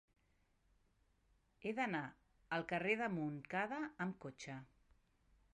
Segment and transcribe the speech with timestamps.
[1.67, 2.01] He d'anar
[2.57, 4.61] al carrer de Montcada amb cotxe.